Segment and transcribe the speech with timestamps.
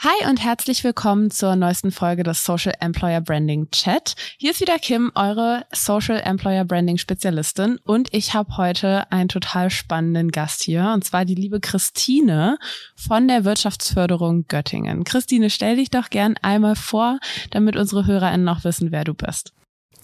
[0.00, 4.14] Hi und herzlich willkommen zur neuesten Folge des Social Employer Branding Chat.
[4.38, 9.70] Hier ist wieder Kim, eure Social Employer Branding Spezialistin und ich habe heute einen total
[9.70, 12.58] spannenden Gast hier und zwar die liebe Christine
[12.94, 15.02] von der Wirtschaftsförderung Göttingen.
[15.02, 17.18] Christine, stell dich doch gern einmal vor,
[17.50, 19.52] damit unsere HörerInnen noch wissen, wer du bist.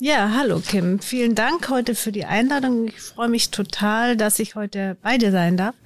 [0.01, 0.99] Ja, hallo Kim.
[0.99, 2.89] Vielen Dank heute für die Einladung.
[2.89, 5.77] Ich freue mich total, dass ich heute bei dir sein darf.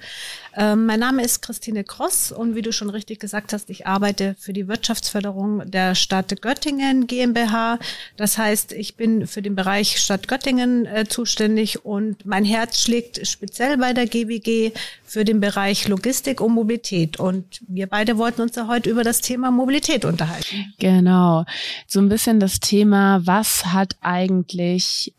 [0.59, 4.35] Ähm, mein Name ist Christine Kross und wie du schon richtig gesagt hast, ich arbeite
[4.37, 7.79] für die Wirtschaftsförderung der Stadt Göttingen GmbH.
[8.17, 13.25] Das heißt, ich bin für den Bereich Stadt Göttingen äh, zuständig und mein Herz schlägt
[13.25, 14.73] speziell bei der GWG
[15.05, 17.17] für den Bereich Logistik und Mobilität.
[17.21, 20.73] Und wir beide wollten uns ja heute über das Thema Mobilität unterhalten.
[20.77, 21.45] Genau.
[21.87, 25.13] So ein bisschen das Thema, was hat eigentlich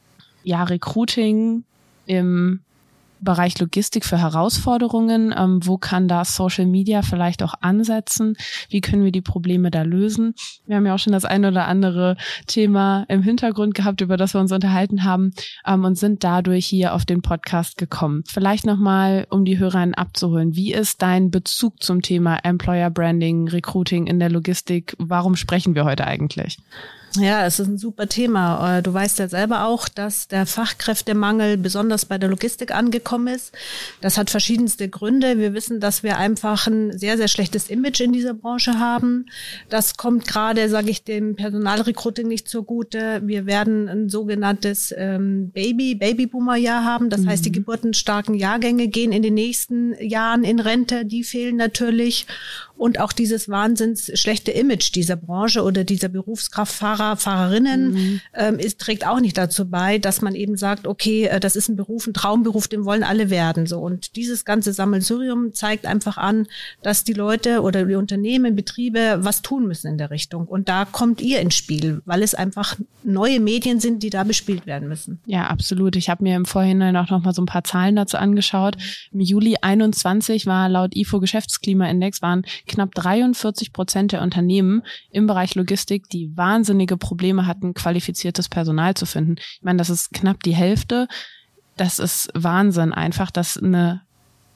[0.44, 1.64] ja Recruiting
[2.04, 2.60] im
[3.20, 5.34] Bereich Logistik für Herausforderungen?
[5.36, 8.36] Ähm, wo kann da Social Media vielleicht auch ansetzen?
[8.68, 10.34] Wie können wir die Probleme da lösen?
[10.66, 12.16] Wir haben ja auch schon das ein oder andere
[12.46, 15.32] Thema im Hintergrund gehabt, über das wir uns unterhalten haben
[15.66, 18.22] ähm, und sind dadurch hier auf den Podcast gekommen.
[18.26, 20.56] Vielleicht nochmal, um die Hörerinnen abzuholen.
[20.56, 24.94] Wie ist dein Bezug zum Thema Employer Branding, Recruiting in der Logistik?
[24.98, 26.58] Warum sprechen wir heute eigentlich?
[27.16, 28.78] Ja, es ist ein super Thema.
[28.78, 33.52] Äh, du weißt ja selber auch, dass der Fachkräftemangel besonders bei der Logistik angekommen ist.
[34.00, 35.36] Das hat verschiedenste Gründe.
[35.38, 39.26] Wir wissen, dass wir einfach ein sehr, sehr schlechtes Image in dieser Branche haben.
[39.68, 43.22] Das kommt gerade, sage ich, dem Personalrecruiting nicht zugute.
[43.24, 47.10] Wir werden ein sogenanntes ähm, Baby, Babyboomer-Jahr haben.
[47.10, 47.28] Das mhm.
[47.30, 47.54] heißt, die mhm.
[47.54, 51.04] geburtenstarken Jahrgänge gehen in den nächsten Jahren in Rente.
[51.04, 52.26] Die fehlen natürlich
[52.80, 58.20] und auch dieses wahnsinns schlechte Image dieser Branche oder dieser Berufskraftfahrer, Fahrerinnen mhm.
[58.34, 61.68] ähm, ist, trägt auch nicht dazu bei, dass man eben sagt, okay, äh, das ist
[61.68, 63.66] ein Beruf, ein Traumberuf, den wollen alle werden.
[63.66, 66.46] So und dieses ganze Sammelsurium zeigt einfach an,
[66.82, 70.46] dass die Leute oder die Unternehmen, Betriebe was tun müssen in der Richtung.
[70.46, 74.66] Und da kommt ihr ins Spiel, weil es einfach neue Medien sind, die da bespielt
[74.66, 75.20] werden müssen.
[75.26, 75.96] Ja, absolut.
[75.96, 78.76] Ich habe mir im Vorhinein auch noch mal so ein paar Zahlen dazu angeschaut.
[79.12, 85.54] Im Juli 21 war laut IFO Geschäftsklimaindex waren knapp 43 Prozent der Unternehmen im Bereich
[85.54, 86.36] Logistik, die
[86.90, 89.36] wahnsinnige Probleme hatten, qualifiziertes Personal zu finden.
[89.38, 91.08] Ich meine, das ist knapp die Hälfte.
[91.76, 94.02] Das ist Wahnsinn einfach, dass eine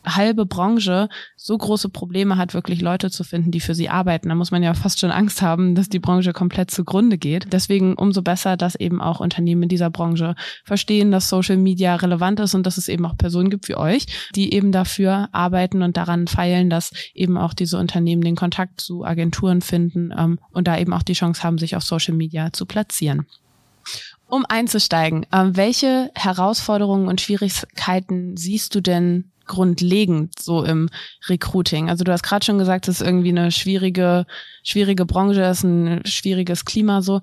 [0.04, 4.28] halbe Branche so große Probleme hat, wirklich Leute zu finden, die für sie arbeiten.
[4.28, 7.52] Da muss man ja fast schon Angst haben, dass die Branche komplett zugrunde geht.
[7.52, 10.34] Deswegen umso besser, dass eben auch Unternehmen in dieser Branche
[10.64, 14.06] verstehen, dass Social Media relevant ist und dass es eben auch Personen gibt wie euch,
[14.34, 19.04] die eben dafür arbeiten und daran feilen, dass eben auch diese Unternehmen den Kontakt zu
[19.04, 22.66] Agenturen finden ähm, und da eben auch die Chance haben, sich auf Social Media zu
[22.66, 23.26] platzieren.
[24.26, 30.88] Um einzusteigen, äh, welche Herausforderungen und Schwierigkeiten siehst du denn grundlegend so im
[31.28, 31.88] Recruiting?
[31.90, 34.26] Also du hast gerade schon gesagt, es ist irgendwie eine schwierige,
[34.62, 37.20] schwierige Branche, es ist ein schwieriges Klima so.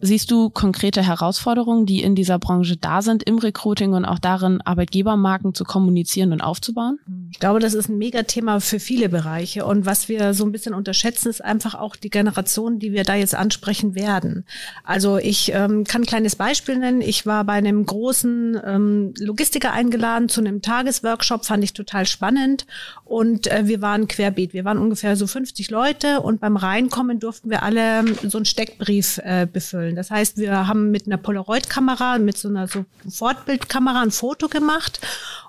[0.00, 4.60] Siehst du konkrete Herausforderungen, die in dieser Branche da sind, im Recruiting und auch darin,
[4.60, 7.00] Arbeitgebermarken zu kommunizieren und aufzubauen?
[7.32, 9.66] Ich glaube, das ist ein Megathema für viele Bereiche.
[9.66, 13.16] Und was wir so ein bisschen unterschätzen, ist einfach auch die Generation, die wir da
[13.16, 14.44] jetzt ansprechen werden.
[14.84, 17.00] Also ich ähm, kann ein kleines Beispiel nennen.
[17.00, 22.66] Ich war bei einem großen ähm, Logistiker eingeladen zu einem Tagesworkshop, fand ich total spannend.
[23.04, 24.52] Und äh, wir waren querbeet.
[24.52, 29.18] Wir waren ungefähr so 50 Leute und beim Reinkommen durften wir alle so einen Steckbrief
[29.24, 29.96] äh, befüllen ausfüllen.
[29.96, 35.00] Das heißt, wir haben mit einer Polaroid-Kamera, mit so einer so Fortbildkamera ein Foto gemacht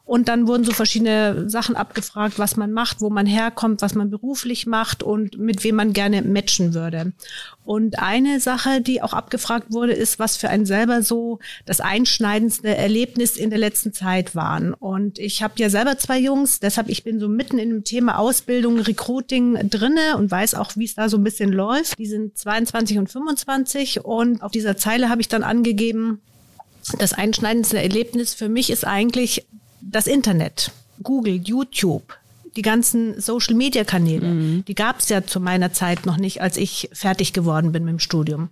[0.09, 4.09] und dann wurden so verschiedene Sachen abgefragt, was man macht, wo man herkommt, was man
[4.09, 7.13] beruflich macht und mit wem man gerne matchen würde.
[7.63, 11.37] Und eine Sache, die auch abgefragt wurde, ist, was für ein selber so
[11.67, 14.73] das einschneidendste Erlebnis in der letzten Zeit waren.
[14.73, 18.17] Und ich habe ja selber zwei Jungs, deshalb ich bin so mitten in dem Thema
[18.17, 21.99] Ausbildung, Recruiting drinne und weiß auch, wie es da so ein bisschen läuft.
[21.99, 26.19] Die sind 22 und 25 und auf dieser Zeile habe ich dann angegeben,
[26.97, 29.45] das einschneidendste Erlebnis für mich ist eigentlich
[29.81, 32.17] das Internet, Google, YouTube,
[32.56, 34.66] die ganzen Social-Media-Kanäle, mhm.
[34.66, 37.94] die gab es ja zu meiner Zeit noch nicht, als ich fertig geworden bin mit
[37.94, 38.50] dem Studium.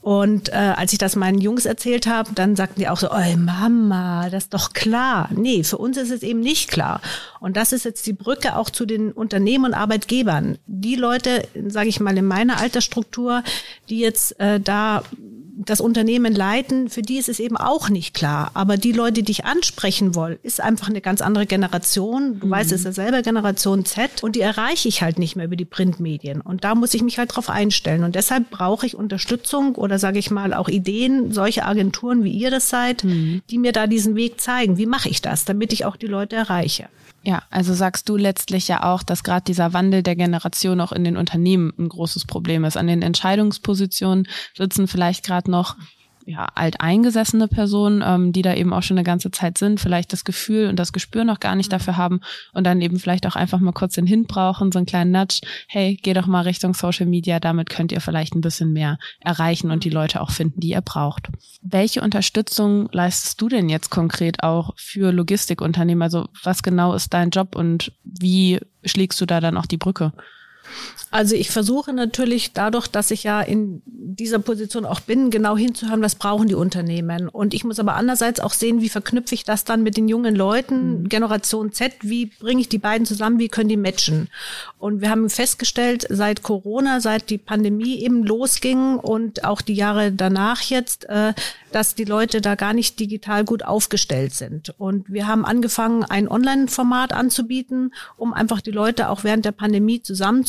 [0.00, 3.36] Und äh, als ich das meinen Jungs erzählt habe, dann sagten die auch so, oh
[3.38, 5.30] Mama, das ist doch klar.
[5.34, 7.00] Nee, für uns ist es eben nicht klar.
[7.40, 10.58] Und das ist jetzt die Brücke auch zu den Unternehmen und Arbeitgebern.
[10.66, 13.42] Die Leute, sage ich mal, in meiner Altersstruktur,
[13.88, 15.04] die jetzt äh, da
[15.66, 18.50] das Unternehmen leiten, für die ist es eben auch nicht klar.
[18.54, 22.40] Aber die Leute, die ich ansprechen will, ist einfach eine ganz andere Generation.
[22.40, 22.50] Du mhm.
[22.50, 25.56] weißt, es ist ja selber Generation Z und die erreiche ich halt nicht mehr über
[25.56, 26.40] die Printmedien.
[26.40, 28.04] Und da muss ich mich halt drauf einstellen.
[28.04, 32.50] Und deshalb brauche ich Unterstützung oder sage ich mal auch Ideen, solche Agenturen wie ihr
[32.50, 33.42] das seid, mhm.
[33.50, 34.78] die mir da diesen Weg zeigen.
[34.78, 36.88] Wie mache ich das, damit ich auch die Leute erreiche?
[37.26, 41.04] Ja, also sagst du letztlich ja auch, dass gerade dieser Wandel der Generation auch in
[41.04, 42.76] den Unternehmen ein großes Problem ist.
[42.76, 45.76] An den Entscheidungspositionen sitzen vielleicht gerade noch
[46.26, 50.24] ja, alteingesessene Personen, ähm, die da eben auch schon eine ganze Zeit sind, vielleicht das
[50.24, 51.76] Gefühl und das Gespür noch gar nicht mhm.
[51.76, 52.20] dafür haben
[52.52, 55.40] und dann eben vielleicht auch einfach mal kurz den Hint brauchen, so einen kleinen Nudge,
[55.68, 59.70] hey, geh doch mal Richtung Social Media, damit könnt ihr vielleicht ein bisschen mehr erreichen
[59.70, 59.96] und die mhm.
[59.96, 61.28] Leute auch finden, die ihr braucht.
[61.62, 66.02] Welche Unterstützung leistest du denn jetzt konkret auch für Logistikunternehmen?
[66.02, 70.12] Also was genau ist dein Job und wie schlägst du da dann auch die Brücke?
[71.10, 76.02] Also ich versuche natürlich dadurch, dass ich ja in dieser Position auch bin, genau hinzuhören,
[76.02, 77.28] was brauchen die Unternehmen.
[77.28, 80.34] Und ich muss aber andererseits auch sehen, wie verknüpfe ich das dann mit den jungen
[80.34, 81.08] Leuten, mhm.
[81.08, 84.28] Generation Z, wie bringe ich die beiden zusammen, wie können die matchen.
[84.78, 90.10] Und wir haben festgestellt, seit Corona, seit die Pandemie eben losging und auch die Jahre
[90.10, 91.32] danach jetzt, äh,
[91.70, 94.74] dass die Leute da gar nicht digital gut aufgestellt sind.
[94.78, 100.00] Und wir haben angefangen, ein Online-Format anzubieten, um einfach die Leute auch während der Pandemie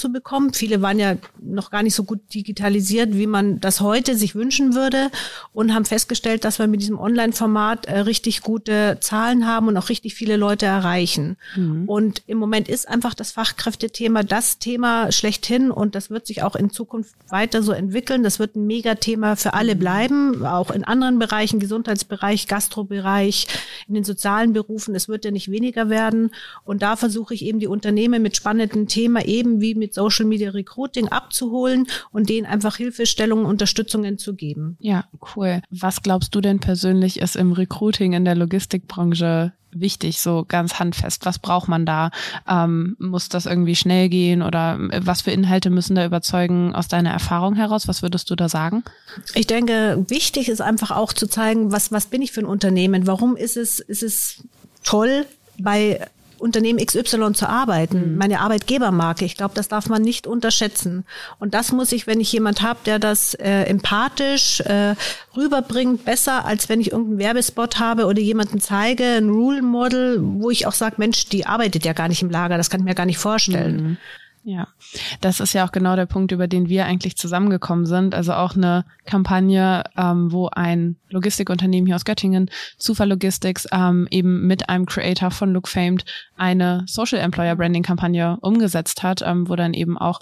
[0.06, 0.54] zusammenzubekommen.
[0.54, 4.75] Viele waren ja noch gar nicht so gut digitalisiert, wie man das heute sich wünschen
[4.75, 5.10] würde
[5.54, 9.90] und haben festgestellt, dass wir mit diesem Online-Format äh, richtig gute Zahlen haben und auch
[9.90, 11.38] richtig viele Leute erreichen.
[11.56, 11.88] Mhm.
[11.88, 16.56] Und im Moment ist einfach das Fachkräftethema das Thema schlechthin und das wird sich auch
[16.56, 18.24] in Zukunft weiter so entwickeln.
[18.24, 19.80] Das wird ein Megathema für alle mhm.
[19.80, 23.48] bleiben, auch in anderen anderen Bereichen, Gesundheitsbereich, Gastrobereich,
[23.88, 24.96] in den sozialen Berufen.
[24.96, 26.31] Es wird ja nicht weniger werden.
[26.63, 30.52] Und da versuche ich eben die Unternehmen mit spannenden Themen eben wie mit Social Media
[30.52, 34.78] Recruiting abzuholen und denen einfach Hilfestellungen, Unterstützungen zu geben.
[34.80, 35.06] Ja,
[35.36, 35.62] cool.
[35.72, 41.26] Was glaubst du denn persönlich ist im Recruiting in der Logistikbranche wichtig, so ganz handfest?
[41.26, 42.12] Was braucht man da?
[42.48, 46.88] Ähm, muss das irgendwie schnell gehen oder äh, was für Inhalte müssen da überzeugen aus
[46.88, 47.88] deiner Erfahrung heraus?
[47.88, 48.84] Was würdest du da sagen?
[49.34, 53.08] Ich denke, wichtig ist einfach auch zu zeigen, was, was bin ich für ein Unternehmen?
[53.08, 54.44] Warum ist es, ist es
[54.84, 55.26] toll,
[55.58, 56.06] bei
[56.38, 58.18] Unternehmen XY zu arbeiten, mhm.
[58.18, 59.26] meine Arbeitgebermarke.
[59.26, 61.06] Ich glaube, das darf man nicht unterschätzen.
[61.40, 64.96] Und das muss ich, wenn ich jemand habe, der das äh, empathisch äh,
[65.36, 70.50] rüberbringt, besser, als wenn ich irgendeinen Werbespot habe oder jemanden zeige, ein Rule Model, wo
[70.50, 72.96] ich auch sage, Mensch, die arbeitet ja gar nicht im Lager, das kann ich mir
[72.96, 73.76] gar nicht vorstellen.
[73.76, 73.98] Mhm.
[74.48, 74.68] Ja,
[75.22, 78.14] das ist ja auch genau der Punkt, über den wir eigentlich zusammengekommen sind.
[78.14, 84.46] Also auch eine Kampagne, ähm, wo ein Logistikunternehmen hier aus Göttingen, Zufall Logistics, ähm, eben
[84.46, 86.06] mit einem Creator von Look Famed
[86.38, 90.20] eine Social Employer Branding Kampagne umgesetzt hat, ähm, wo dann eben auch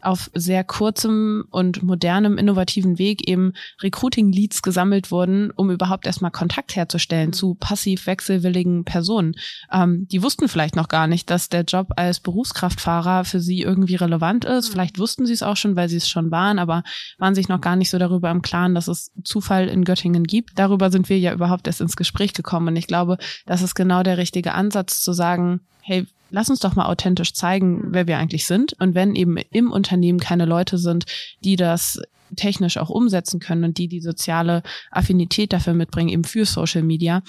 [0.00, 3.52] auf sehr kurzem und modernem, innovativen Weg eben
[3.82, 9.34] Recruiting-Leads gesammelt wurden, um überhaupt erstmal Kontakt herzustellen zu passiv wechselwilligen Personen.
[9.70, 13.96] Ähm, die wussten vielleicht noch gar nicht, dass der Job als Berufskraftfahrer für sie irgendwie
[13.96, 14.68] relevant ist.
[14.68, 14.72] Mhm.
[14.72, 16.82] Vielleicht wussten sie es auch schon, weil sie es schon waren, aber
[17.18, 20.58] waren sich noch gar nicht so darüber im Klaren, dass es Zufall in Göttingen gibt.
[20.58, 22.68] Darüber sind wir ja überhaupt erst ins Gespräch gekommen.
[22.68, 26.74] Und ich glaube, das ist genau der richtige Ansatz zu sagen, hey, lass uns doch
[26.74, 28.74] mal authentisch zeigen, wer wir eigentlich sind.
[28.80, 31.04] Und wenn eben im Unternehmen keine Leute sind,
[31.44, 32.00] die das
[32.34, 37.22] technisch auch umsetzen können und die die soziale Affinität dafür mitbringen, eben für Social Media,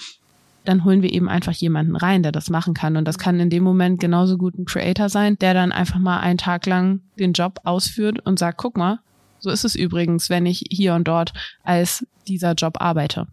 [0.68, 2.98] dann holen wir eben einfach jemanden rein, der das machen kann.
[2.98, 6.20] Und das kann in dem Moment genauso gut ein Creator sein, der dann einfach mal
[6.20, 9.00] einen Tag lang den Job ausführt und sagt, guck mal,
[9.38, 11.32] so ist es übrigens, wenn ich hier und dort
[11.64, 13.28] als dieser Job arbeite.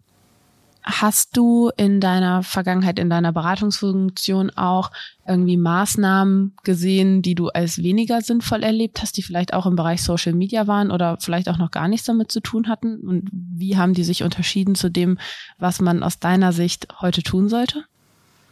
[0.88, 4.92] Hast du in deiner Vergangenheit, in deiner Beratungsfunktion auch
[5.26, 10.04] irgendwie Maßnahmen gesehen, die du als weniger sinnvoll erlebt hast, die vielleicht auch im Bereich
[10.04, 13.00] Social Media waren oder vielleicht auch noch gar nichts damit zu tun hatten?
[13.00, 15.18] Und wie haben die sich unterschieden zu dem,
[15.58, 17.84] was man aus deiner Sicht heute tun sollte?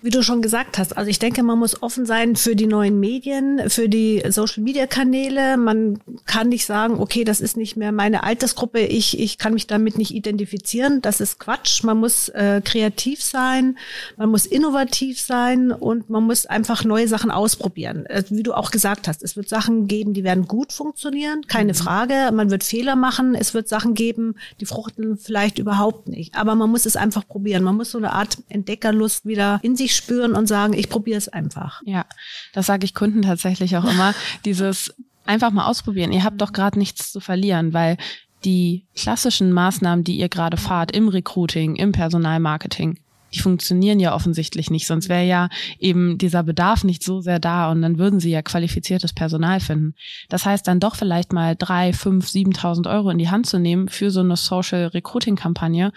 [0.05, 3.01] Wie du schon gesagt hast, also ich denke, man muss offen sein für die neuen
[3.01, 5.57] Medien, für die Social-Media-Kanäle.
[5.57, 9.67] Man kann nicht sagen, okay, das ist nicht mehr meine Altersgruppe, ich, ich kann mich
[9.67, 11.01] damit nicht identifizieren.
[11.01, 11.85] Das ist Quatsch.
[11.85, 13.79] Man muss äh, kreativ sein,
[14.19, 18.05] man muss innovativ sein und man muss einfach neue Sachen ausprobieren.
[18.05, 21.73] Äh, wie du auch gesagt hast, es wird Sachen geben, die werden gut funktionieren, keine
[21.73, 21.77] mhm.
[21.77, 22.31] Frage.
[22.35, 23.35] Man wird Fehler machen.
[23.35, 26.35] Es wird Sachen geben, die fruchten vielleicht überhaupt nicht.
[26.35, 27.63] Aber man muss es einfach probieren.
[27.63, 31.29] Man muss so eine Art Entdeckerlust wieder in sich spüren und sagen, ich probiere es
[31.29, 31.83] einfach.
[31.85, 32.07] Ja,
[32.53, 34.15] das sage ich Kunden tatsächlich auch immer.
[34.45, 34.95] Dieses
[35.27, 36.13] einfach mal ausprobieren.
[36.13, 37.97] Ihr habt doch gerade nichts zu verlieren, weil
[38.45, 42.99] die klassischen Maßnahmen, die ihr gerade fahrt im Recruiting, im Personalmarketing,
[43.35, 45.49] die funktionieren ja offensichtlich nicht, sonst wäre ja
[45.81, 49.95] eben dieser Bedarf nicht so sehr da und dann würden sie ja qualifiziertes Personal finden.
[50.29, 53.89] Das heißt, dann doch vielleicht mal drei, fünf, siebentausend Euro in die Hand zu nehmen
[53.89, 55.93] für so eine Social Recruiting Kampagne,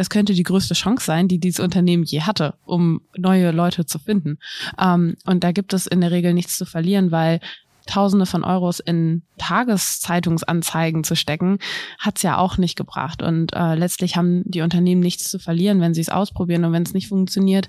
[0.00, 3.98] das könnte die größte Chance sein, die dieses Unternehmen je hatte, um neue Leute zu
[3.98, 4.38] finden.
[4.80, 7.38] Ähm, und da gibt es in der Regel nichts zu verlieren, weil
[7.84, 11.58] Tausende von Euros in Tageszeitungsanzeigen zu stecken,
[11.98, 13.22] hat's ja auch nicht gebracht.
[13.22, 16.64] Und äh, letztlich haben die Unternehmen nichts zu verlieren, wenn sie es ausprobieren.
[16.64, 17.68] Und wenn es nicht funktioniert,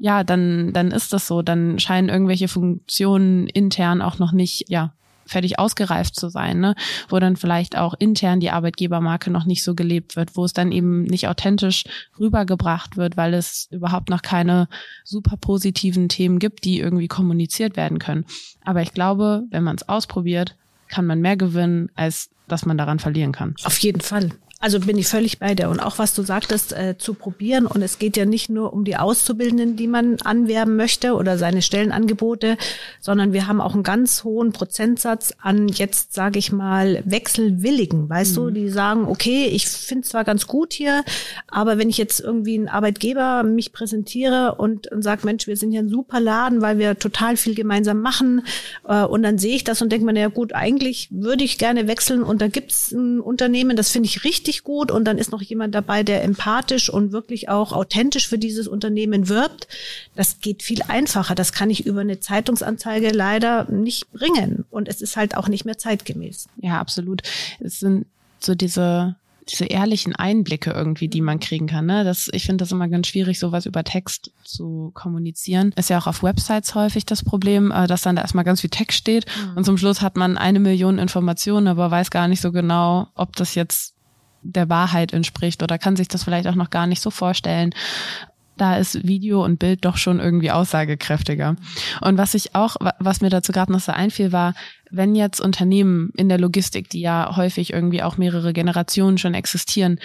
[0.00, 1.42] ja, dann, dann ist das so.
[1.42, 4.94] Dann scheinen irgendwelche Funktionen intern auch noch nicht, ja,
[5.28, 6.74] fertig ausgereift zu sein, ne?
[7.08, 10.72] wo dann vielleicht auch intern die Arbeitgebermarke noch nicht so gelebt wird, wo es dann
[10.72, 11.84] eben nicht authentisch
[12.18, 14.68] rübergebracht wird, weil es überhaupt noch keine
[15.04, 18.24] super positiven Themen gibt, die irgendwie kommuniziert werden können.
[18.64, 20.56] Aber ich glaube, wenn man es ausprobiert,
[20.88, 23.54] kann man mehr gewinnen, als dass man daran verlieren kann.
[23.64, 24.30] Auf jeden Fall.
[24.60, 25.68] Also bin ich völlig bei dir.
[25.68, 27.66] Und auch was du sagtest, äh, zu probieren.
[27.66, 31.62] Und es geht ja nicht nur um die Auszubildenden, die man anwerben möchte oder seine
[31.62, 32.56] Stellenangebote,
[33.00, 38.08] sondern wir haben auch einen ganz hohen Prozentsatz an jetzt, sage ich mal, Wechselwilligen.
[38.08, 38.36] Weißt mhm.
[38.36, 41.04] du, die sagen, okay, ich finde zwar ganz gut hier,
[41.46, 45.70] aber wenn ich jetzt irgendwie einen Arbeitgeber mich präsentiere und, und sage, Mensch, wir sind
[45.70, 48.42] hier ein super Laden, weil wir total viel gemeinsam machen,
[48.88, 51.86] äh, und dann sehe ich das und denke mir, naja gut, eigentlich würde ich gerne
[51.86, 55.30] wechseln und da gibt's ein Unternehmen, das finde ich richtig richtig gut und dann ist
[55.30, 59.68] noch jemand dabei, der empathisch und wirklich auch authentisch für dieses Unternehmen wirbt.
[60.16, 61.34] Das geht viel einfacher.
[61.34, 65.64] Das kann ich über eine Zeitungsanzeige leider nicht bringen und es ist halt auch nicht
[65.64, 66.48] mehr zeitgemäß.
[66.62, 67.22] Ja, absolut.
[67.60, 68.06] Es sind
[68.40, 69.16] so diese
[69.50, 71.86] diese ehrlichen Einblicke irgendwie, die man kriegen kann.
[71.86, 72.04] Ne?
[72.04, 75.72] Das, ich finde das immer ganz schwierig, sowas über Text zu kommunizieren.
[75.74, 78.68] Ist ja auch auf Websites häufig das Problem, äh, dass dann da erstmal ganz viel
[78.68, 79.56] Text steht mhm.
[79.56, 83.36] und zum Schluss hat man eine Million Informationen, aber weiß gar nicht so genau, ob
[83.36, 83.94] das jetzt
[84.42, 87.74] der Wahrheit entspricht oder kann sich das vielleicht auch noch gar nicht so vorstellen.
[88.56, 91.54] Da ist Video und Bild doch schon irgendwie aussagekräftiger.
[92.00, 94.54] Und was ich auch, was mir dazu gerade noch so einfiel, war,
[94.90, 100.00] wenn jetzt Unternehmen in der Logistik, die ja häufig irgendwie auch mehrere Generationen schon existieren,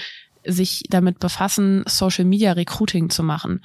[0.45, 3.63] sich damit befassen, Social Media Recruiting zu machen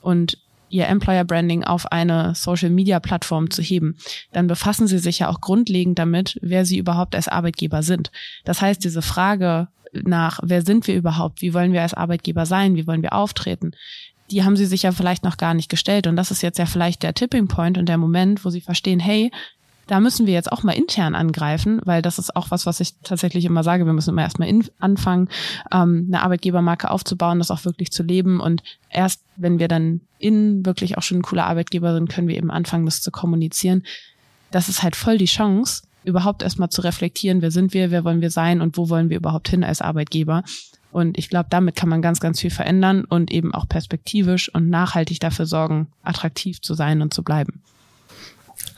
[0.00, 0.38] und
[0.68, 3.96] ihr Employer Branding auf eine Social Media Plattform zu heben,
[4.32, 8.12] dann befassen sie sich ja auch grundlegend damit, wer sie überhaupt als Arbeitgeber sind.
[8.44, 12.76] Das heißt, diese Frage, nach, wer sind wir überhaupt, wie wollen wir als Arbeitgeber sein,
[12.76, 13.72] wie wollen wir auftreten,
[14.30, 16.06] die haben sie sich ja vielleicht noch gar nicht gestellt.
[16.06, 19.00] Und das ist jetzt ja vielleicht der Tipping Point und der Moment, wo sie verstehen,
[19.00, 19.30] hey,
[19.90, 22.94] da müssen wir jetzt auch mal intern angreifen, weil das ist auch was, was ich
[23.02, 23.86] tatsächlich immer sage.
[23.86, 25.28] Wir müssen immer erstmal in, anfangen,
[25.72, 28.38] ähm, eine Arbeitgebermarke aufzubauen, das auch wirklich zu leben.
[28.38, 32.36] Und erst wenn wir dann innen wirklich auch schon ein cooler Arbeitgeber sind, können wir
[32.36, 33.82] eben anfangen, das zu kommunizieren.
[34.52, 38.20] Das ist halt voll die Chance, überhaupt erstmal zu reflektieren, wer sind wir, wer wollen
[38.20, 40.42] wir sein und wo wollen wir überhaupt hin als Arbeitgeber.
[40.92, 44.70] Und ich glaube, damit kann man ganz, ganz viel verändern und eben auch perspektivisch und
[44.70, 47.62] nachhaltig dafür sorgen, attraktiv zu sein und zu bleiben.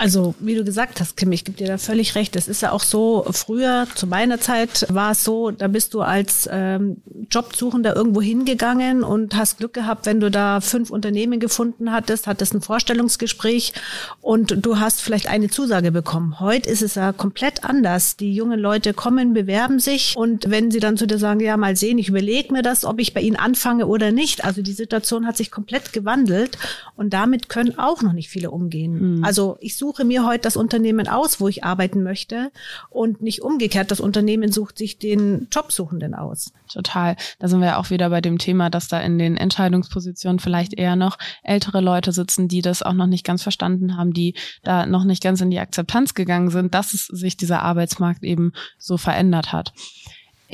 [0.02, 2.34] Also, wie du gesagt hast, Kim, ich gebe dir da völlig recht.
[2.34, 6.00] Es ist ja auch so, früher, zu meiner Zeit, war es so, da bist du
[6.00, 6.96] als ähm,
[7.30, 12.52] Jobsuchender irgendwo hingegangen und hast Glück gehabt, wenn du da fünf Unternehmen gefunden hattest, hattest
[12.52, 13.74] ein Vorstellungsgespräch
[14.20, 16.40] und du hast vielleicht eine Zusage bekommen.
[16.40, 18.16] Heute ist es ja komplett anders.
[18.16, 21.76] Die jungen Leute kommen, bewerben sich und wenn sie dann zu dir sagen, ja, mal
[21.76, 24.44] sehen, ich überlege mir das, ob ich bei ihnen anfange oder nicht.
[24.44, 26.58] Also die Situation hat sich komplett gewandelt
[26.96, 29.18] und damit können auch noch nicht viele umgehen.
[29.18, 29.24] Mhm.
[29.24, 32.50] Also ich suche suche mir heute das Unternehmen aus, wo ich arbeiten möchte
[32.88, 36.50] und nicht umgekehrt, das Unternehmen sucht sich den Jobsuchenden aus.
[36.72, 37.14] Total.
[37.38, 40.72] Da sind wir ja auch wieder bei dem Thema, dass da in den Entscheidungspositionen vielleicht
[40.72, 44.86] eher noch ältere Leute sitzen, die das auch noch nicht ganz verstanden haben, die da
[44.86, 48.96] noch nicht ganz in die Akzeptanz gegangen sind, dass es sich dieser Arbeitsmarkt eben so
[48.96, 49.74] verändert hat.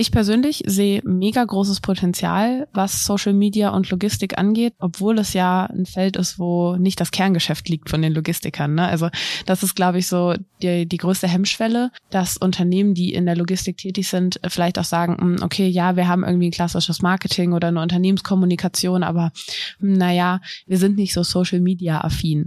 [0.00, 5.64] Ich persönlich sehe mega großes Potenzial, was Social Media und Logistik angeht, obwohl es ja
[5.64, 8.76] ein Feld ist, wo nicht das Kerngeschäft liegt von den Logistikern.
[8.76, 8.86] Ne?
[8.86, 9.08] Also
[9.44, 13.78] das ist, glaube ich, so die, die größte Hemmschwelle, dass Unternehmen, die in der Logistik
[13.78, 17.66] tätig sind, vielleicht auch sagen, hm, okay, ja, wir haben irgendwie ein klassisches Marketing oder
[17.66, 19.32] eine Unternehmenskommunikation, aber
[19.80, 22.44] hm, naja, wir sind nicht so Social Media affin.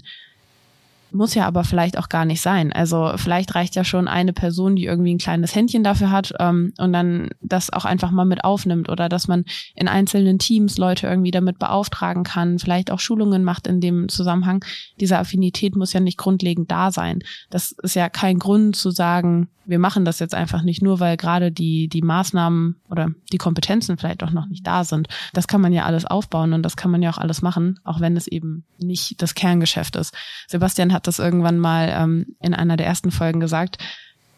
[1.14, 2.72] Muss ja aber vielleicht auch gar nicht sein.
[2.72, 6.74] Also vielleicht reicht ja schon eine Person, die irgendwie ein kleines Händchen dafür hat ähm,
[6.78, 9.44] und dann das auch einfach mal mit aufnimmt oder dass man
[9.76, 14.64] in einzelnen Teams Leute irgendwie damit beauftragen kann, vielleicht auch Schulungen macht in dem Zusammenhang.
[15.00, 17.20] Diese Affinität muss ja nicht grundlegend da sein.
[17.50, 21.16] Das ist ja kein Grund zu sagen, wir machen das jetzt einfach nicht nur, weil
[21.16, 25.08] gerade die, die Maßnahmen oder die Kompetenzen vielleicht auch noch nicht da sind.
[25.34, 28.02] Das kann man ja alles aufbauen und das kann man ja auch alles machen, auch
[28.02, 30.14] wenn es eben nicht das Kerngeschäft ist.
[30.48, 33.78] Sebastian hat das irgendwann mal ähm, in einer der ersten Folgen gesagt,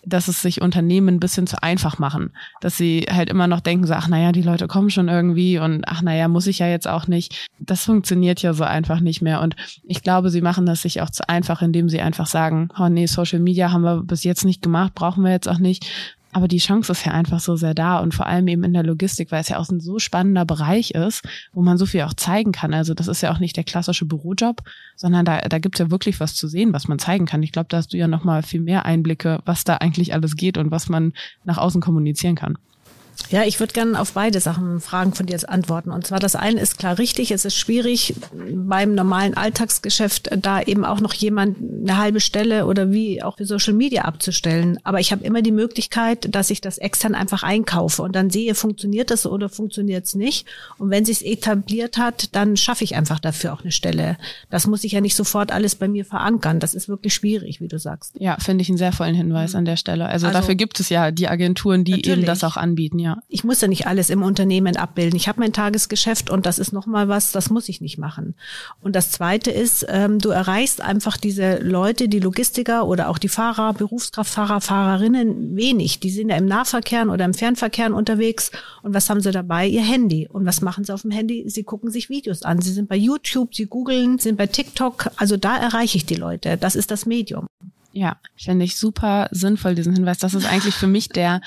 [0.05, 2.31] dass es sich Unternehmen ein bisschen zu einfach machen.
[2.61, 5.83] Dass sie halt immer noch denken, so, ach naja, die Leute kommen schon irgendwie und
[5.87, 7.49] ach naja, muss ich ja jetzt auch nicht.
[7.59, 9.41] Das funktioniert ja so einfach nicht mehr.
[9.41, 12.89] Und ich glaube, sie machen das sich auch zu einfach, indem sie einfach sagen, oh
[12.89, 15.85] nee, Social Media haben wir bis jetzt nicht gemacht, brauchen wir jetzt auch nicht.
[16.33, 18.83] Aber die Chance ist ja einfach so sehr da und vor allem eben in der
[18.83, 21.21] Logistik, weil es ja auch ein so spannender Bereich ist,
[21.53, 22.73] wo man so viel auch zeigen kann.
[22.73, 24.61] Also das ist ja auch nicht der klassische Bürojob,
[24.95, 27.43] sondern da, da gibt es ja wirklich was zu sehen, was man zeigen kann.
[27.43, 30.57] Ich glaube, da hast du ja nochmal viel mehr Einblicke, was da eigentlich alles geht
[30.57, 31.13] und was man
[31.45, 32.57] nach außen kommunizieren kann.
[33.29, 35.91] Ja, ich würde gerne auf beide Sachen Fragen von dir antworten.
[35.91, 38.15] Und zwar das eine ist klar richtig, es ist schwierig
[38.53, 43.45] beim normalen Alltagsgeschäft da eben auch noch jemand eine halbe Stelle oder wie auch für
[43.45, 44.79] Social Media abzustellen.
[44.83, 48.55] Aber ich habe immer die Möglichkeit, dass ich das extern einfach einkaufe und dann sehe,
[48.55, 50.47] funktioniert das oder funktioniert es nicht.
[50.77, 54.17] Und wenn sich etabliert hat, dann schaffe ich einfach dafür auch eine Stelle.
[54.49, 56.59] Das muss ich ja nicht sofort alles bei mir verankern.
[56.59, 58.13] Das ist wirklich schwierig, wie du sagst.
[58.19, 60.05] Ja, finde ich einen sehr vollen Hinweis an der Stelle.
[60.05, 62.17] Also, also dafür gibt es ja die Agenturen, die natürlich.
[62.17, 63.21] eben das auch anbieten, ja.
[63.27, 65.17] Ich muss ja nicht alles im Unternehmen abbilden.
[65.17, 68.33] Ich habe mein Tagesgeschäft und das ist nochmal was, das muss ich nicht machen.
[68.79, 73.27] Und das Zweite ist, ähm, du erreichst einfach diese Leute, die Logistiker oder auch die
[73.27, 75.99] Fahrer, Berufskraftfahrer, Fahrerinnen wenig.
[75.99, 78.51] Die sind ja im Nahverkehr oder im Fernverkehr unterwegs.
[78.83, 79.67] Und was haben sie dabei?
[79.67, 80.29] Ihr Handy.
[80.31, 81.43] Und was machen sie auf dem Handy?
[81.47, 82.61] Sie gucken sich Videos an.
[82.61, 85.11] Sie sind bei YouTube, sie googeln, sind bei TikTok.
[85.17, 86.55] Also da erreiche ich die Leute.
[86.55, 87.47] Das ist das Medium.
[87.91, 90.19] Ja, finde ich super sinnvoll, diesen Hinweis.
[90.19, 91.41] Das ist eigentlich für mich der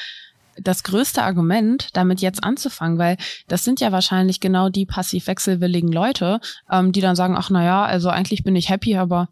[0.61, 3.17] das größte Argument, damit jetzt anzufangen, weil
[3.49, 7.65] das sind ja wahrscheinlich genau die passiv wechselwilligen Leute, ähm, die dann sagen, ach na
[7.65, 9.29] ja, also eigentlich bin ich happy, aber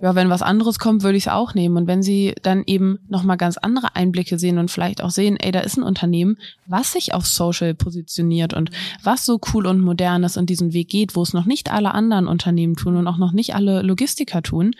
[0.00, 1.76] ja, wenn was anderes kommt, würde ich es auch nehmen.
[1.76, 5.52] Und wenn sie dann eben nochmal ganz andere Einblicke sehen und vielleicht auch sehen, ey,
[5.52, 8.70] da ist ein Unternehmen, was sich auf Social positioniert und
[9.02, 11.94] was so cool und modern ist und diesen Weg geht, wo es noch nicht alle
[11.94, 14.72] anderen Unternehmen tun und auch noch nicht alle Logistiker tun,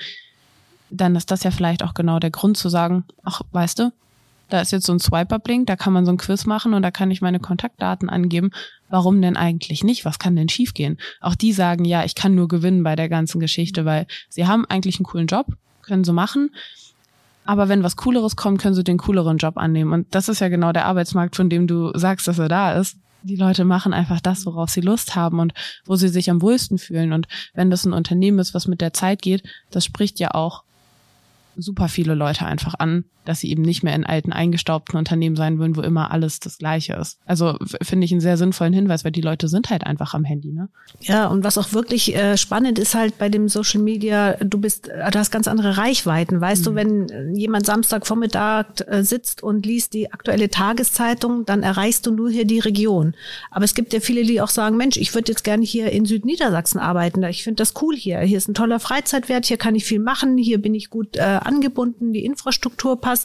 [0.90, 3.92] dann ist das ja vielleicht auch genau der Grund zu sagen, ach, weißt du,
[4.48, 6.90] da ist jetzt so ein Swiper-Blink, da kann man so ein Quiz machen und da
[6.90, 8.50] kann ich meine Kontaktdaten angeben.
[8.88, 10.04] Warum denn eigentlich nicht?
[10.04, 10.98] Was kann denn schiefgehen?
[11.20, 14.64] Auch die sagen, ja, ich kann nur gewinnen bei der ganzen Geschichte, weil sie haben
[14.66, 15.46] eigentlich einen coolen Job,
[15.82, 16.50] können sie machen.
[17.44, 19.92] Aber wenn was Cooleres kommt, können sie den cooleren Job annehmen.
[19.92, 22.96] Und das ist ja genau der Arbeitsmarkt, von dem du sagst, dass er da ist.
[23.22, 25.52] Die Leute machen einfach das, worauf sie Lust haben und
[25.84, 27.12] wo sie sich am wohlsten fühlen.
[27.12, 30.62] Und wenn das ein Unternehmen ist, was mit der Zeit geht, das spricht ja auch
[31.56, 35.58] super viele Leute einfach an, dass sie eben nicht mehr in alten, eingestaubten Unternehmen sein
[35.58, 37.18] wollen, wo immer alles das Gleiche ist.
[37.26, 40.52] Also finde ich einen sehr sinnvollen Hinweis, weil die Leute sind halt einfach am Handy,
[40.52, 40.68] ne?
[41.00, 44.88] Ja, und was auch wirklich äh, spannend ist halt bei dem Social Media, du bist,
[44.88, 46.40] äh, du hast ganz andere Reichweiten.
[46.40, 46.64] Weißt mhm.
[46.64, 52.12] du, wenn äh, jemand Samstagvormittag äh, sitzt und liest die aktuelle Tageszeitung, dann erreichst du
[52.12, 53.14] nur hier die Region.
[53.50, 56.04] Aber es gibt ja viele, die auch sagen, Mensch, ich würde jetzt gerne hier in
[56.04, 57.22] Südniedersachsen arbeiten.
[57.24, 58.20] Ich finde das cool hier.
[58.20, 61.20] Hier ist ein toller Freizeitwert, hier kann ich viel machen, hier bin ich gut äh,
[61.20, 63.15] angebunden, die Infrastruktur passt.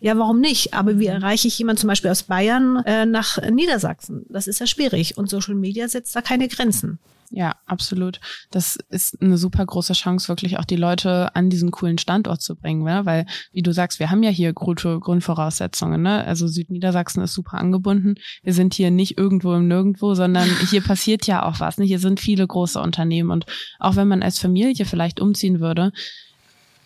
[0.00, 0.74] Ja, warum nicht?
[0.74, 4.26] Aber wie erreiche ich jemanden zum Beispiel aus Bayern äh, nach Niedersachsen?
[4.28, 5.16] Das ist ja schwierig.
[5.16, 6.98] Und Social Media setzt da keine Grenzen.
[7.32, 8.18] Ja, absolut.
[8.50, 12.56] Das ist eine super große Chance, wirklich auch die Leute an diesen coolen Standort zu
[12.56, 13.02] bringen, ne?
[13.04, 16.02] weil, wie du sagst, wir haben ja hier gute Grundvoraussetzungen.
[16.02, 16.24] Ne?
[16.24, 18.16] Also Südniedersachsen ist super angebunden.
[18.42, 21.78] Wir sind hier nicht irgendwo im Nirgendwo, sondern hier passiert ja auch was.
[21.78, 21.84] Ne?
[21.84, 23.46] Hier sind viele große Unternehmen und
[23.78, 25.92] auch wenn man als Familie vielleicht umziehen würde,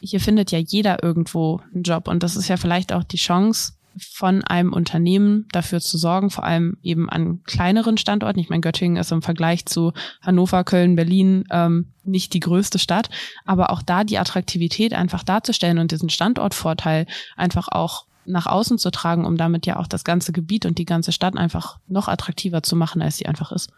[0.04, 3.72] hier findet ja jeder irgendwo einen Job und das ist ja vielleicht auch die Chance
[3.96, 8.40] von einem Unternehmen dafür zu sorgen, vor allem eben an kleineren Standorten.
[8.40, 13.08] Ich meine, Göttingen ist im Vergleich zu Hannover, Köln, Berlin ähm, nicht die größte Stadt,
[13.44, 18.90] aber auch da die Attraktivität einfach darzustellen und diesen Standortvorteil einfach auch nach außen zu
[18.90, 22.62] tragen, um damit ja auch das ganze Gebiet und die ganze Stadt einfach noch attraktiver
[22.62, 23.70] zu machen, als sie einfach ist.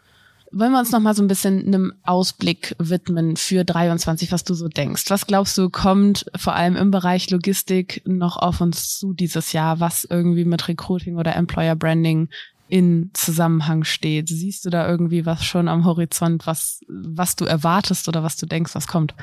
[0.51, 4.53] Wollen wir uns noch mal so ein bisschen einem Ausblick widmen für 23, was du
[4.53, 5.05] so denkst?
[5.09, 9.79] Was glaubst du, kommt vor allem im Bereich Logistik noch auf uns zu dieses Jahr,
[9.79, 12.29] was irgendwie mit Recruiting oder Employer Branding
[12.69, 14.29] in Zusammenhang steht?
[14.29, 18.45] Siehst du da irgendwie was schon am Horizont, was, was du erwartest oder was du
[18.45, 19.15] denkst, was kommt?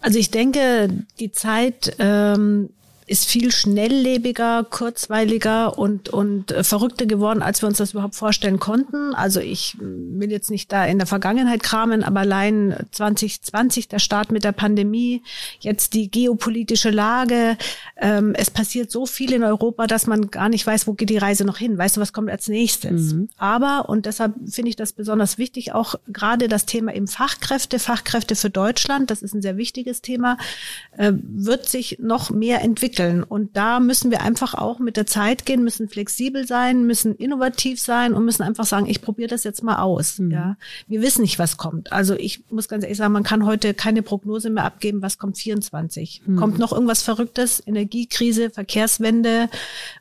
[0.00, 2.70] Also ich denke, die Zeit ähm,
[3.08, 8.58] ist viel schnelllebiger, kurzweiliger und, und äh, verrückter geworden, als wir uns das überhaupt vorstellen
[8.58, 9.14] konnten.
[9.14, 14.30] Also ich will jetzt nicht da in der Vergangenheit kramen, aber allein 2020, der Start
[14.30, 15.22] mit der Pandemie,
[15.60, 17.56] jetzt die geopolitische Lage,
[17.96, 21.18] ähm, es passiert so viel in Europa, dass man gar nicht weiß, wo geht die
[21.18, 21.78] Reise noch hin.
[21.78, 23.14] Weißt du, was kommt als nächstes?
[23.14, 23.30] Mhm.
[23.38, 28.36] Aber, und deshalb finde ich das besonders wichtig, auch gerade das Thema eben Fachkräfte, Fachkräfte
[28.36, 30.36] für Deutschland, das ist ein sehr wichtiges Thema,
[30.98, 33.22] äh, wird sich noch mehr entwickeln entwickeln.
[33.22, 37.80] Und da müssen wir einfach auch mit der Zeit gehen, müssen flexibel sein, müssen innovativ
[37.80, 40.18] sein und müssen einfach sagen, ich probiere das jetzt mal aus.
[40.18, 40.30] Mhm.
[40.30, 40.56] Ja,
[40.86, 41.92] wir wissen nicht, was kommt.
[41.92, 45.38] Also ich muss ganz ehrlich sagen, man kann heute keine Prognose mehr abgeben, was kommt
[45.38, 46.22] 24.
[46.26, 46.36] Mhm.
[46.36, 47.62] Kommt noch irgendwas Verrücktes?
[47.64, 49.48] Energiekrise, Verkehrswende?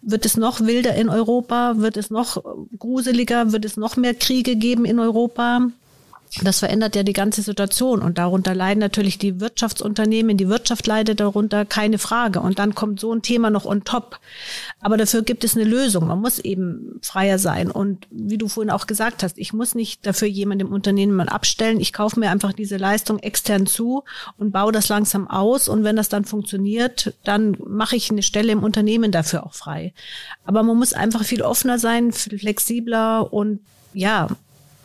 [0.02, 1.76] Wird es noch wilder in Europa?
[1.78, 2.44] Wird es noch
[2.78, 3.52] gruseliger?
[3.52, 5.70] Wird es noch mehr Kriege geben in Europa?
[6.44, 11.20] Das verändert ja die ganze Situation und darunter leiden natürlich die Wirtschaftsunternehmen, die Wirtschaft leidet
[11.20, 12.42] darunter, keine Frage.
[12.42, 14.20] Und dann kommt so ein Thema noch on top.
[14.82, 16.08] Aber dafür gibt es eine Lösung.
[16.08, 17.72] Man muss eben freier sein.
[17.72, 21.30] Und wie du vorhin auch gesagt hast, ich muss nicht dafür jemanden im Unternehmen mal
[21.30, 21.80] abstellen.
[21.80, 24.04] Ich kaufe mir einfach diese Leistung extern zu
[24.38, 25.70] und baue das langsam aus.
[25.70, 29.94] Und wenn das dann funktioniert, dann mache ich eine Stelle im Unternehmen dafür auch frei.
[30.46, 33.62] Aber man muss einfach viel offener sein, viel flexibler und
[33.94, 34.28] ja,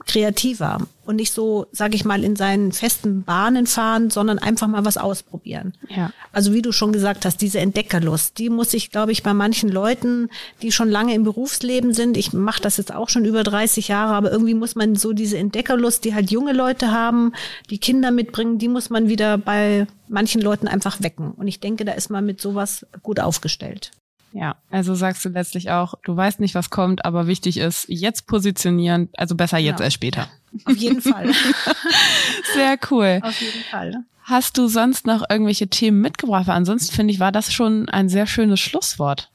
[0.06, 4.84] kreativer und nicht so, sage ich mal, in seinen festen Bahnen fahren, sondern einfach mal
[4.84, 5.74] was ausprobieren.
[5.88, 6.12] Ja.
[6.32, 9.68] Also wie du schon gesagt hast, diese Entdeckerlust, die muss ich, glaube ich, bei manchen
[9.68, 10.28] Leuten,
[10.62, 14.14] die schon lange im Berufsleben sind, ich mache das jetzt auch schon über 30 Jahre,
[14.14, 17.32] aber irgendwie muss man so diese Entdeckerlust, die halt junge Leute haben,
[17.70, 21.32] die Kinder mitbringen, die muss man wieder bei manchen Leuten einfach wecken.
[21.32, 23.90] Und ich denke, da ist man mit sowas gut aufgestellt.
[24.32, 28.26] Ja, also sagst du letztlich auch, du weißt nicht, was kommt, aber wichtig ist, jetzt
[28.26, 29.84] positionieren, also besser jetzt ja.
[29.84, 30.28] als später.
[30.64, 31.32] Auf jeden Fall.
[32.54, 33.20] Sehr cool.
[33.22, 34.04] Auf jeden Fall.
[34.22, 36.48] Hast du sonst noch irgendwelche Themen mitgebracht?
[36.48, 39.31] Ansonsten finde ich, war das schon ein sehr schönes Schlusswort.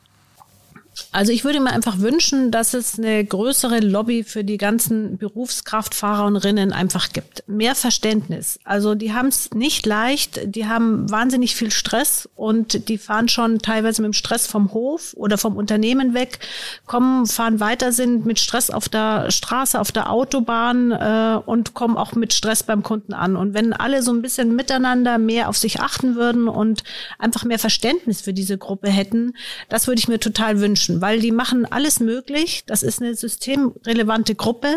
[1.11, 6.25] Also ich würde mir einfach wünschen, dass es eine größere Lobby für die ganzen Berufskraftfahrer
[6.25, 7.43] und Rinnen einfach gibt.
[7.47, 8.59] Mehr Verständnis.
[8.63, 13.59] Also die haben es nicht leicht, die haben wahnsinnig viel Stress und die fahren schon
[13.59, 16.39] teilweise mit dem Stress vom Hof oder vom Unternehmen weg,
[16.85, 21.97] kommen, fahren weiter, sind mit Stress auf der Straße, auf der Autobahn äh, und kommen
[21.97, 23.35] auch mit Stress beim Kunden an.
[23.35, 26.83] Und wenn alle so ein bisschen miteinander mehr auf sich achten würden und
[27.17, 29.33] einfach mehr Verständnis für diese Gruppe hätten,
[29.69, 30.86] das würde ich mir total wünschen.
[30.87, 32.63] Menschen, weil die machen alles möglich.
[32.65, 34.75] Das ist eine systemrelevante Gruppe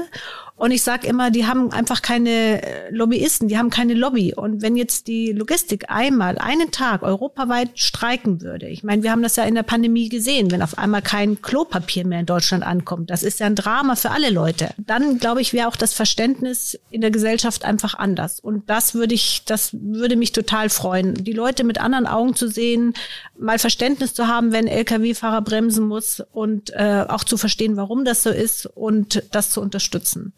[0.60, 4.34] und ich sage immer, die haben einfach keine äh, Lobbyisten, die haben keine Lobby.
[4.34, 9.22] Und wenn jetzt die Logistik einmal einen Tag europaweit streiken würde, ich meine, wir haben
[9.22, 13.08] das ja in der Pandemie gesehen, wenn auf einmal kein Klopapier mehr in Deutschland ankommt,
[13.08, 14.68] das ist ja ein Drama für alle Leute.
[14.76, 18.38] Dann glaube ich, wäre auch das Verständnis in der Gesellschaft einfach anders.
[18.38, 22.48] Und das würde ich, das würde mich total freuen, die Leute mit anderen Augen zu
[22.48, 22.92] sehen,
[23.38, 28.22] mal Verständnis zu haben, wenn Lkw-Fahrer bremsen muss und äh, auch zu verstehen, warum das
[28.22, 30.34] so ist und das zu unterstützen.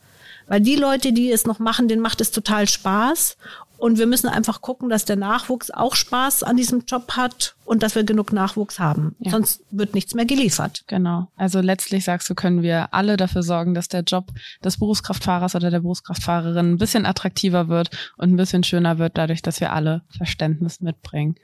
[0.47, 3.37] Weil die Leute, die es noch machen, denen macht es total Spaß.
[3.79, 7.83] Und wir müssen einfach gucken, dass der Nachwuchs auch Spaß an diesem Job hat und
[7.83, 9.17] dass wir genug Nachwuchs haben.
[9.19, 9.33] Ja.
[9.33, 10.85] Sonst wird nichts mehr geliefert.
[10.87, 11.27] Genau.
[11.35, 14.31] Also letztlich sagst du, können wir alle dafür sorgen, dass der Job
[14.63, 19.43] des Berufskraftfahrers oder der Berufskraftfahrerin ein bisschen attraktiver wird und ein bisschen schöner wird, dadurch,
[19.43, 21.35] dass wir alle Verständnis mitbringen.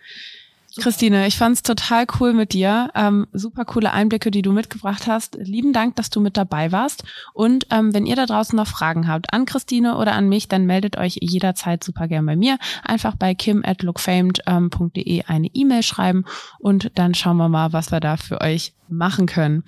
[0.79, 2.91] Christine, ich fand's total cool mit dir.
[2.95, 5.37] Ähm, super coole Einblicke, die du mitgebracht hast.
[5.41, 7.05] Lieben Dank, dass du mit dabei warst.
[7.35, 10.67] Und ähm, wenn ihr da draußen noch Fragen habt an Christine oder an mich, dann
[10.67, 12.59] meldet euch jederzeit super gern bei mir.
[12.83, 16.25] Einfach bei kim at lookfamed.de ähm, eine E-Mail schreiben
[16.59, 19.65] und dann schauen wir mal, was wir da für euch machen können.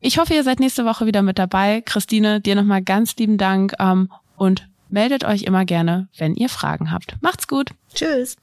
[0.00, 1.80] Ich hoffe, ihr seid nächste Woche wieder mit dabei.
[1.80, 6.90] Christine, dir nochmal ganz lieben Dank ähm, und meldet euch immer gerne, wenn ihr Fragen
[6.90, 7.16] habt.
[7.20, 7.70] Macht's gut.
[7.94, 8.36] Tschüss.